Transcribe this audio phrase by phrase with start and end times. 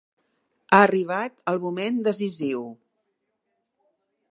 [0.71, 2.65] Ha arribat el moment decisiu.